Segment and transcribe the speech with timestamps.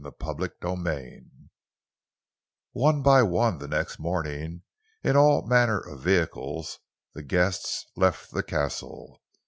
[0.19, 1.27] CHAPTER XXVIII
[2.71, 4.63] One by one, the next morning,
[5.03, 6.79] in all manner of vehicles,
[7.13, 9.21] the guests left the Castle.